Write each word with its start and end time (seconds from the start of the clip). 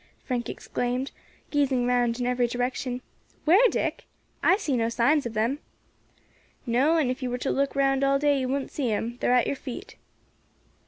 Frank 0.23 0.49
exclaimed, 0.49 1.11
gazing 1.51 1.85
round 1.85 2.19
in 2.19 2.25
every 2.25 2.47
direction. 2.47 3.03
"Where, 3.45 3.61
Dick? 3.69 4.05
I 4.41 4.57
see 4.57 4.75
no 4.75 4.89
signs 4.89 5.27
of 5.27 5.35
them." 5.35 5.59
"No, 6.65 6.97
and 6.97 7.11
if 7.11 7.21
you 7.21 7.29
were 7.29 7.37
to 7.37 7.51
look 7.51 7.75
round 7.75 8.03
all 8.03 8.17
day 8.17 8.39
you 8.39 8.47
wouldn't 8.49 8.71
see 8.71 8.89
'em; 8.91 9.17
they 9.19 9.27
are 9.27 9.33
at 9.33 9.45
your 9.45 9.55
feet." 9.55 9.97